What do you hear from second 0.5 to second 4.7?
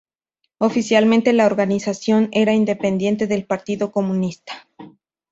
Oficialmente, la organización era independiente del partido comunista.